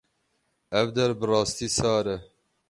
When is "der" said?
0.95-1.11